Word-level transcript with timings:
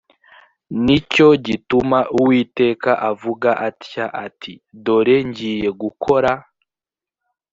ni 0.83 0.97
cyo 1.11 1.27
gituma 1.45 1.99
uwiteka 2.19 2.91
avuga 3.11 3.49
atya 3.67 4.05
ati 4.25 4.53
dore 4.85 5.15
ngiye 5.29 5.69
gukora 5.81 6.31